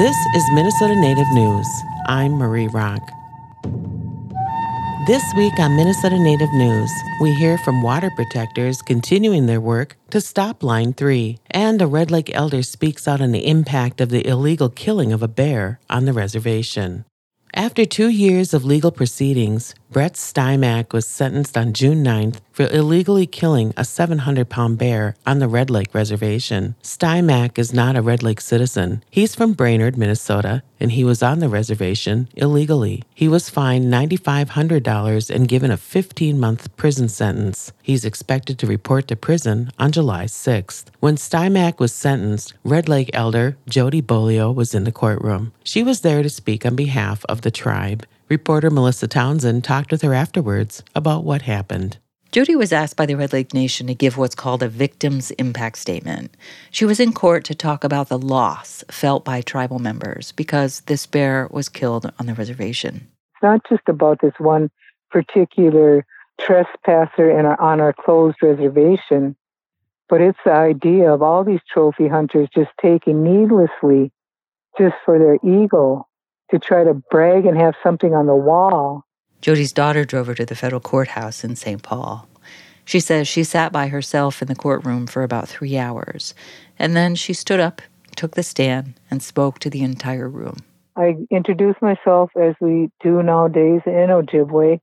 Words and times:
This 0.00 0.16
is 0.34 0.50
Minnesota 0.52 0.96
Native 0.96 1.30
News. 1.32 1.68
I'm 2.06 2.32
Marie 2.32 2.68
Rock. 2.68 3.02
This 5.06 5.22
week 5.36 5.52
on 5.58 5.76
Minnesota 5.76 6.18
Native 6.18 6.50
News, 6.54 6.90
we 7.20 7.34
hear 7.34 7.58
from 7.58 7.82
water 7.82 8.10
protectors 8.16 8.80
continuing 8.80 9.44
their 9.44 9.60
work 9.60 9.98
to 10.08 10.22
stop 10.22 10.62
Line 10.62 10.94
3, 10.94 11.36
and 11.50 11.82
a 11.82 11.86
Red 11.86 12.10
Lake 12.10 12.34
elder 12.34 12.62
speaks 12.62 13.06
out 13.06 13.20
on 13.20 13.32
the 13.32 13.46
impact 13.46 14.00
of 14.00 14.08
the 14.08 14.26
illegal 14.26 14.70
killing 14.70 15.12
of 15.12 15.22
a 15.22 15.28
bear 15.28 15.80
on 15.90 16.06
the 16.06 16.14
reservation. 16.14 17.04
After 17.52 17.84
two 17.84 18.08
years 18.08 18.54
of 18.54 18.64
legal 18.64 18.92
proceedings, 18.92 19.74
Brett 19.90 20.14
Stimac 20.14 20.94
was 20.94 21.06
sentenced 21.06 21.58
on 21.58 21.74
June 21.74 22.02
9th 22.02 22.40
for 22.52 22.66
illegally 22.68 23.26
killing 23.26 23.72
a 23.76 23.84
700 23.84 24.48
pound 24.48 24.78
bear 24.78 25.16
on 25.26 25.38
the 25.38 25.48
Red 25.48 25.70
Lake 25.70 25.94
Reservation. 25.94 26.74
Stimac 26.82 27.58
is 27.58 27.72
not 27.72 27.96
a 27.96 28.02
Red 28.02 28.22
Lake 28.22 28.40
citizen. 28.40 29.02
He's 29.10 29.34
from 29.34 29.52
Brainerd, 29.52 29.96
Minnesota, 29.96 30.62
and 30.78 30.92
he 30.92 31.04
was 31.04 31.22
on 31.22 31.38
the 31.38 31.48
reservation 31.48 32.28
illegally. 32.36 33.02
He 33.14 33.28
was 33.28 33.50
fined 33.50 33.92
$9,500 33.92 35.30
and 35.30 35.48
given 35.48 35.70
a 35.70 35.76
15 35.76 36.38
month 36.38 36.74
prison 36.76 37.08
sentence. 37.08 37.72
He's 37.82 38.04
expected 38.04 38.58
to 38.58 38.66
report 38.66 39.08
to 39.08 39.16
prison 39.16 39.70
on 39.78 39.92
July 39.92 40.24
6th. 40.24 40.86
When 41.00 41.16
Stimac 41.16 41.78
was 41.78 41.92
sentenced, 41.92 42.54
Red 42.64 42.88
Lake 42.88 43.10
elder 43.12 43.56
Jody 43.68 44.00
Beaulieu 44.00 44.50
was 44.50 44.74
in 44.74 44.84
the 44.84 44.92
courtroom. 44.92 45.52
She 45.64 45.82
was 45.82 46.00
there 46.00 46.22
to 46.22 46.30
speak 46.30 46.64
on 46.64 46.76
behalf 46.76 47.24
of 47.28 47.42
the 47.42 47.50
tribe. 47.50 48.06
Reporter 48.28 48.70
Melissa 48.70 49.08
Townsend 49.08 49.64
talked 49.64 49.90
with 49.90 50.02
her 50.02 50.14
afterwards 50.14 50.82
about 50.94 51.24
what 51.24 51.42
happened. 51.42 51.98
Jody 52.32 52.54
was 52.54 52.72
asked 52.72 52.96
by 52.96 53.06
the 53.06 53.16
Red 53.16 53.32
Lake 53.32 53.52
Nation 53.52 53.88
to 53.88 53.94
give 53.94 54.16
what's 54.16 54.36
called 54.36 54.62
a 54.62 54.68
victim's 54.68 55.32
impact 55.32 55.78
statement. 55.78 56.36
She 56.70 56.84
was 56.84 57.00
in 57.00 57.12
court 57.12 57.42
to 57.46 57.56
talk 57.56 57.82
about 57.82 58.08
the 58.08 58.18
loss 58.18 58.84
felt 58.88 59.24
by 59.24 59.40
tribal 59.40 59.80
members 59.80 60.30
because 60.30 60.82
this 60.82 61.06
bear 61.06 61.48
was 61.50 61.68
killed 61.68 62.12
on 62.20 62.26
the 62.26 62.34
reservation. 62.34 63.08
It's 63.34 63.42
not 63.42 63.62
just 63.68 63.82
about 63.88 64.20
this 64.20 64.34
one 64.38 64.70
particular 65.10 66.06
trespasser 66.40 67.36
in 67.36 67.46
our, 67.46 67.60
on 67.60 67.80
our 67.80 67.92
closed 67.92 68.36
reservation, 68.42 69.34
but 70.08 70.20
it's 70.20 70.38
the 70.44 70.52
idea 70.52 71.12
of 71.12 71.22
all 71.22 71.42
these 71.42 71.60
trophy 71.68 72.06
hunters 72.06 72.48
just 72.54 72.70
taking 72.80 73.24
needlessly 73.24 74.12
just 74.78 74.94
for 75.04 75.18
their 75.18 75.34
ego 75.42 76.06
to 76.52 76.60
try 76.60 76.84
to 76.84 76.94
brag 77.10 77.44
and 77.44 77.58
have 77.58 77.74
something 77.82 78.14
on 78.14 78.26
the 78.26 78.36
wall. 78.36 79.04
Jody's 79.40 79.72
daughter 79.72 80.04
drove 80.04 80.26
her 80.26 80.34
to 80.34 80.44
the 80.44 80.54
federal 80.54 80.80
courthouse 80.80 81.44
in 81.44 81.56
St. 81.56 81.82
Paul. 81.82 82.28
She 82.84 83.00
says 83.00 83.28
she 83.28 83.44
sat 83.44 83.72
by 83.72 83.88
herself 83.88 84.42
in 84.42 84.48
the 84.48 84.54
courtroom 84.54 85.06
for 85.06 85.22
about 85.22 85.48
three 85.48 85.78
hours, 85.78 86.34
and 86.78 86.96
then 86.96 87.14
she 87.14 87.32
stood 87.32 87.60
up, 87.60 87.80
took 88.16 88.34
the 88.34 88.42
stand, 88.42 88.94
and 89.10 89.22
spoke 89.22 89.58
to 89.60 89.70
the 89.70 89.82
entire 89.82 90.28
room. 90.28 90.56
I 90.96 91.16
introduced 91.30 91.80
myself 91.80 92.30
as 92.36 92.54
we 92.60 92.90
do 93.02 93.22
nowadays 93.22 93.80
in 93.86 94.08
Ojibwe. 94.10 94.80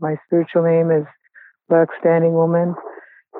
My 0.00 0.16
spiritual 0.26 0.64
name 0.64 0.90
is 0.90 1.04
Black 1.68 1.88
Standing 2.00 2.32
Woman, 2.32 2.74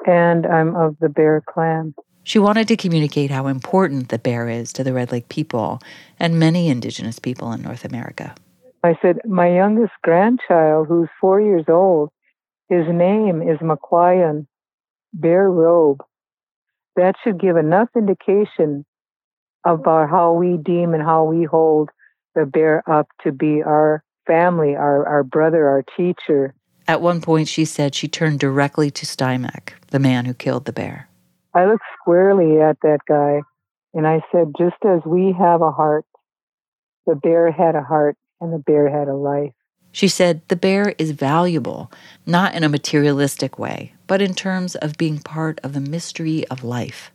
and 0.06 0.46
I'm 0.46 0.76
of 0.76 0.96
the 1.00 1.08
Bear 1.08 1.42
Clan. 1.48 1.94
She 2.22 2.38
wanted 2.38 2.68
to 2.68 2.76
communicate 2.76 3.30
how 3.30 3.48
important 3.48 4.08
the 4.08 4.18
bear 4.18 4.48
is 4.48 4.72
to 4.74 4.84
the 4.84 4.92
Red 4.92 5.12
Lake 5.12 5.28
people 5.28 5.80
and 6.18 6.38
many 6.38 6.68
indigenous 6.68 7.18
people 7.18 7.52
in 7.52 7.62
North 7.62 7.84
America. 7.84 8.34
I 8.84 8.98
said, 9.00 9.16
My 9.24 9.48
youngest 9.48 9.94
grandchild, 10.02 10.88
who's 10.88 11.08
four 11.18 11.40
years 11.40 11.64
old, 11.68 12.10
his 12.68 12.84
name 12.86 13.40
is 13.40 13.58
Maquayan 13.60 14.46
Bear 15.14 15.50
Robe. 15.50 16.02
That 16.94 17.14
should 17.24 17.40
give 17.40 17.56
enough 17.56 17.88
indication 17.96 18.84
about 19.64 20.10
how 20.10 20.34
we 20.34 20.58
deem 20.62 20.92
and 20.92 21.02
how 21.02 21.24
we 21.24 21.44
hold 21.44 21.88
the 22.34 22.44
bear 22.44 22.82
up 22.86 23.08
to 23.22 23.32
be 23.32 23.62
our 23.62 24.04
family, 24.26 24.76
our, 24.76 25.06
our 25.06 25.24
brother, 25.24 25.66
our 25.66 25.82
teacher. 25.96 26.54
At 26.86 27.00
one 27.00 27.22
point, 27.22 27.48
she 27.48 27.64
said 27.64 27.94
she 27.94 28.06
turned 28.06 28.38
directly 28.38 28.90
to 28.90 29.06
Stimac, 29.06 29.72
the 29.88 29.98
man 29.98 30.26
who 30.26 30.34
killed 30.34 30.66
the 30.66 30.72
bear. 30.74 31.08
I 31.54 31.64
looked 31.64 31.84
squarely 31.98 32.60
at 32.60 32.76
that 32.82 32.98
guy 33.08 33.40
and 33.94 34.06
I 34.06 34.20
said, 34.30 34.52
just 34.58 34.76
as 34.84 35.00
we 35.06 35.34
have 35.38 35.62
a 35.62 35.70
heart, 35.70 36.04
the 37.06 37.14
bear 37.14 37.50
had 37.50 37.76
a 37.76 37.82
heart 37.82 38.18
and 38.44 38.52
the 38.52 38.58
bear 38.58 38.88
had 38.88 39.08
a 39.08 39.14
life. 39.14 39.52
She 39.92 40.08
said 40.08 40.42
the 40.48 40.56
bear 40.56 40.94
is 40.98 41.12
valuable, 41.12 41.90
not 42.26 42.54
in 42.54 42.64
a 42.64 42.68
materialistic 42.68 43.58
way, 43.58 43.94
but 44.06 44.20
in 44.20 44.34
terms 44.34 44.74
of 44.74 44.98
being 44.98 45.18
part 45.18 45.60
of 45.62 45.72
the 45.72 45.80
mystery 45.80 46.46
of 46.48 46.64
life. 46.64 47.12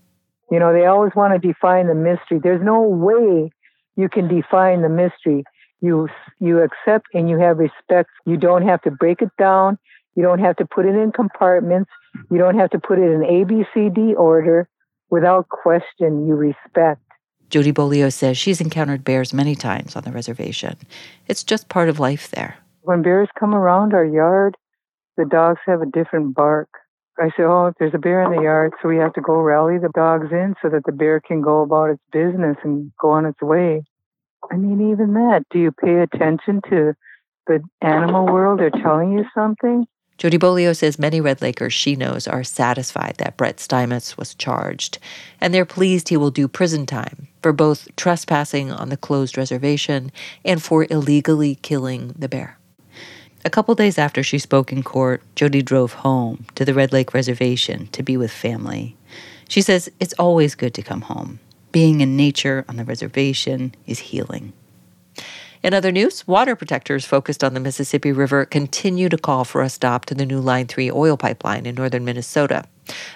You 0.50 0.60
know, 0.60 0.74
they 0.74 0.86
always 0.86 1.12
want 1.16 1.34
to 1.34 1.46
define 1.46 1.88
the 1.88 1.94
mystery. 1.94 2.40
There's 2.42 2.64
no 2.64 2.82
way 2.82 3.52
you 3.96 4.10
can 4.10 4.28
define 4.28 4.82
the 4.82 4.90
mystery. 4.90 5.44
You 5.82 6.08
you 6.40 6.62
accept 6.62 7.08
and 7.14 7.30
you 7.30 7.38
have 7.38 7.58
respect. 7.58 8.10
You 8.26 8.38
don't 8.38 8.66
have 8.68 8.82
to 8.84 8.92
break 8.92 9.22
it 9.22 9.32
down. 9.38 9.78
You 10.16 10.24
don't 10.24 10.40
have 10.40 10.56
to 10.58 10.66
put 10.66 10.86
it 10.86 10.96
in 10.96 11.12
compartments. 11.12 11.92
You 12.32 12.38
don't 12.38 12.58
have 12.58 12.72
to 12.72 12.80
put 12.80 12.98
it 12.98 13.12
in 13.12 13.24
A, 13.24 13.44
B, 13.44 13.64
C, 13.74 13.90
D 13.90 14.14
order. 14.16 14.68
Without 15.10 15.50
question, 15.50 16.28
you 16.28 16.36
respect. 16.36 17.02
Jody 17.50 17.72
Beaulieu 17.72 18.10
says 18.10 18.38
she's 18.38 18.62
encountered 18.62 19.04
bears 19.04 19.34
many 19.34 19.56
times 19.56 19.96
on 19.96 20.04
the 20.04 20.12
reservation. 20.12 20.78
It's 21.28 21.44
just 21.44 21.70
part 21.70 21.90
of 21.90 22.00
life 22.00 22.30
there. 22.30 22.58
When 22.82 23.02
bears 23.02 23.30
come 23.40 23.54
around 23.54 23.94
our 23.94 24.06
yard, 24.06 24.56
the 25.18 25.26
dogs 25.26 25.60
have 25.66 25.82
a 25.82 25.86
different 25.86 26.36
bark. 26.36 26.70
I 27.20 27.30
say, 27.30 27.44
Oh, 27.44 27.74
there's 27.80 27.94
a 27.94 28.00
bear 28.00 28.24
in 28.24 28.36
the 28.36 28.44
yard, 28.44 28.74
so 28.82 28.88
we 28.88 28.98
have 28.98 29.14
to 29.14 29.22
go 29.22 29.36
rally 29.36 29.78
the 29.78 29.90
dogs 29.94 30.28
in 30.32 30.56
so 30.62 30.70
that 30.70 30.84
the 30.86 30.92
bear 30.92 31.20
can 31.20 31.42
go 31.42 31.62
about 31.62 31.90
its 31.90 32.02
business 32.12 32.56
and 32.64 32.92
go 33.02 33.10
on 33.10 33.26
its 33.26 33.42
way. 33.42 33.84
I 34.50 34.56
mean, 34.56 34.92
even 34.92 35.14
that. 35.16 35.44
Do 35.52 35.60
you 35.60 35.72
pay 35.72 36.00
attention 36.00 36.62
to 36.70 36.94
the 37.48 37.62
animal 37.81 38.26
world? 38.26 38.60
They're 38.60 38.70
telling 38.70 39.12
you 39.12 39.26
something. 39.36 39.86
Jody 40.19 40.35
Beaulieu 40.35 40.74
says 40.74 41.00
many 41.00 41.22
Red 41.22 41.41
Lakers 41.41 41.74
she 41.74 41.96
knows 41.96 42.28
are 42.28 42.44
satisfied 42.44 43.16
that 43.19 43.38
Brett 43.38 43.57
Steinmetz 43.57 44.18
was 44.18 44.35
charged, 44.35 45.00
and 45.40 45.53
they're 45.53 45.63
pleased 45.63 46.09
he 46.09 46.18
will 46.18 46.30
do 46.30 46.50
prison 46.50 46.85
time 46.85 47.30
for 47.41 47.53
both 47.53 47.88
trespassing 47.96 48.69
on 48.69 48.90
the 48.90 48.97
closed 48.97 49.38
reservation 49.38 50.12
and 50.44 50.62
for 50.62 50.85
illegally 50.90 51.56
killing 51.62 52.13
the 52.19 52.28
bear. 52.28 52.59
A 53.46 53.50
couple 53.50 53.74
days 53.75 53.97
after 53.97 54.22
she 54.22 54.40
spoke 54.40 54.74
in 54.74 54.84
court, 54.84 55.24
Jody 55.38 55.62
drove 55.62 55.94
home 55.94 56.46
to 56.56 56.66
the 56.66 56.74
Red 56.74 56.91
Lake 56.91 57.13
Reservation 57.13 57.88
to 57.94 58.03
be 58.03 58.18
with 58.18 58.30
family. 58.30 58.97
She 59.47 59.62
says 59.62 59.90
it's 60.01 60.13
always 60.19 60.53
good 60.53 60.74
to 60.74 60.81
come 60.81 61.01
home. 61.01 61.40
Being 61.72 62.01
in 62.01 62.18
nature 62.18 62.66
on 62.68 62.75
the 62.75 62.84
reservation 62.84 63.74
is 63.88 64.00
healing. 64.00 64.51
In 65.62 65.74
other 65.74 65.92
news, 65.92 66.25
water 66.25 66.56
protectors 66.56 67.03
focused 67.03 67.44
on 67.44 67.53
the 67.53 67.59
Mississippi 67.59 68.14
River 68.14 68.46
continue 68.46 69.09
to 69.09 69.18
call 69.18 69.44
for 69.44 69.62
a 69.62 69.70
stop 69.70 70.06
to 70.06 70.16
the 70.16 70.25
new 70.25 70.40
Line 70.40 70.68
3 70.68 70.90
oil 70.90 71.18
pipeline 71.18 71.66
in 71.66 71.75
northern 71.75 72.06
Minnesota. 72.06 72.64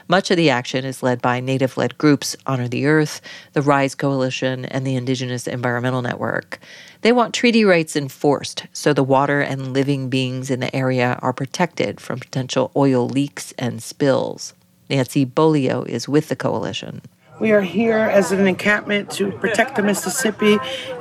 Much 0.09 0.29
of 0.29 0.35
the 0.35 0.49
action 0.49 0.83
is 0.83 1.01
led 1.01 1.21
by 1.21 1.39
native 1.39 1.77
led 1.77 1.97
groups 1.97 2.35
Honor 2.45 2.67
the 2.67 2.85
Earth, 2.85 3.21
the 3.53 3.61
Rise 3.61 3.95
Coalition, 3.95 4.65
and 4.65 4.85
the 4.85 4.97
Indigenous 4.97 5.47
Environmental 5.47 6.01
Network. 6.01 6.59
They 6.99 7.13
want 7.13 7.33
treaty 7.33 7.63
rights 7.63 7.95
enforced 7.95 8.67
so 8.73 8.91
the 8.93 9.03
water 9.03 9.39
and 9.39 9.71
living 9.71 10.09
beings 10.09 10.51
in 10.51 10.59
the 10.59 10.75
area 10.75 11.17
are 11.21 11.33
protected 11.33 12.01
from 12.01 12.19
potential 12.19 12.73
oil 12.75 13.07
leaks 13.07 13.53
and 13.57 13.81
spills. 13.81 14.53
Nancy 14.89 15.23
Beaulieu 15.23 15.83
is 15.83 16.09
with 16.09 16.27
the 16.27 16.35
coalition. 16.35 17.01
We 17.39 17.51
are 17.51 17.61
here 17.61 17.97
as 17.97 18.31
an 18.31 18.47
encampment 18.47 19.09
to 19.11 19.31
protect 19.31 19.75
the 19.75 19.81
Mississippi 19.81 20.59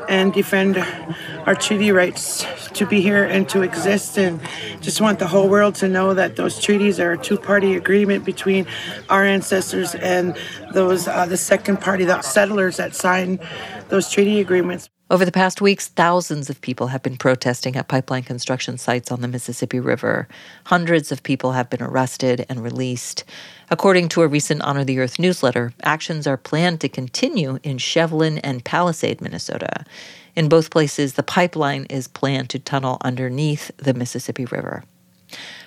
and 0.09 0.33
defend 0.33 0.79
our 1.47 1.55
treaty 1.55 1.93
rights 1.93 2.47
to 2.73 2.87
be 2.87 3.03
here 3.03 3.25
and 3.25 3.47
to 3.51 3.63
exist. 3.63 4.19
And 4.19 4.41
just 4.81 5.01
want 5.01 5.19
the 5.19 5.27
whole 5.27 5.49
world 5.49 5.75
to 5.77 5.89
know 5.89 6.15
that 6.15 6.37
those 6.37 6.59
treaties 6.59 6.99
are 6.99 7.13
a 7.13 7.19
two 7.19 7.37
party 7.37 7.77
agreement 7.77 8.25
between 8.25 8.67
our 9.11 9.25
ancestors 9.25 9.95
and 9.95 10.37
those, 10.73 11.07
uh, 11.07 11.27
the 11.27 11.37
second 11.37 11.81
party, 11.81 12.05
the 12.05 12.23
settlers 12.23 12.79
that 12.79 12.95
signed 12.95 13.39
those 13.89 14.11
treaty 14.11 14.41
agreements. 14.41 14.89
Over 15.11 15.27
the 15.27 15.33
past 15.33 15.61
weeks, 15.61 15.89
thousands 15.89 16.49
of 16.49 16.61
people 16.63 16.87
have 16.87 17.03
been 17.03 17.19
protesting 17.19 17.77
at 17.77 17.89
pipeline 17.89 18.23
construction 18.23 18.79
sites 18.79 19.13
on 19.13 19.21
the 19.21 19.29
Mississippi 19.29 19.79
River. 19.79 20.27
Hundreds 20.65 21.13
of 21.13 21.23
people 21.23 21.53
have 21.53 21.69
been 21.69 21.83
arrested 21.83 22.47
and 22.49 22.63
released. 22.63 23.25
According 23.71 24.09
to 24.11 24.23
a 24.23 24.29
recent 24.29 24.63
Honor 24.63 24.85
the 24.85 24.99
Earth 25.01 25.19
newsletter, 25.19 25.75
actions 25.83 26.27
are 26.27 26.39
planned 26.39 26.81
to 26.81 26.89
continue 26.89 27.59
in 27.63 27.77
Shevlin 27.77 28.41
and 28.43 28.65
Palisade, 28.65 29.21
Minnesota. 29.21 29.85
In 30.35 30.49
both 30.49 30.71
places, 30.71 31.13
the 31.13 31.23
pipeline 31.23 31.85
is 31.91 32.09
planned 32.09 32.49
to 32.51 32.59
tunnel 32.59 32.97
underneath 33.03 33.71
the 33.77 33.93
Mississippi 33.93 34.47
River. 34.47 34.83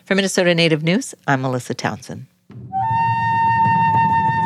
For 0.05 0.15
Minnesota 0.15 0.55
Native 0.55 0.81
News, 0.81 1.13
I'm 1.27 1.41
Melissa 1.41 1.75
Townsend. 1.75 2.25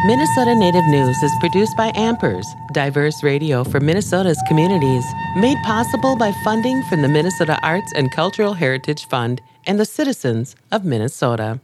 Minnesota 0.06 0.56
Native 0.56 0.86
News 0.88 1.22
is 1.22 1.36
produced 1.42 1.76
by 1.76 1.92
Ampers, 1.92 2.46
diverse 2.72 3.22
radio 3.22 3.66
for 3.66 3.82
Minnesota's 3.82 4.42
communities, 4.48 5.04
made 5.36 5.58
possible 5.66 6.16
by 6.16 6.32
funding 6.42 6.82
from 6.84 7.02
the 7.02 7.10
Minnesota 7.10 7.60
Arts 7.64 7.92
and 7.94 8.10
Cultural 8.10 8.54
Heritage 8.54 9.06
Fund 9.10 9.42
and 9.68 9.78
the 9.78 9.84
citizens 9.84 10.56
of 10.72 10.86
Minnesota. 10.86 11.60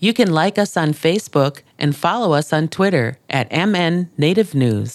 You 0.00 0.12
can 0.12 0.32
like 0.32 0.58
us 0.58 0.76
on 0.76 0.92
Facebook 0.92 1.62
and 1.78 1.96
follow 1.96 2.34
us 2.34 2.52
on 2.52 2.68
Twitter 2.68 3.16
at 3.30 3.50
MN 3.50 4.10
Native 4.18 4.54
News. 4.54 4.94